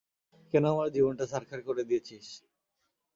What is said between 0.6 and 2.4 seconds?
আমার জীবনটা ছারখার করে দিয়েছিস?